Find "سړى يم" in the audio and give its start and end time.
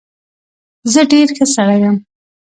1.53-1.95